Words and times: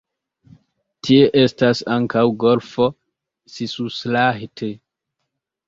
Tie 1.07 1.27
estas 1.41 1.83
ankaŭ 1.97 2.25
golfo 2.45 2.89
Sisuslahti. 3.59 4.75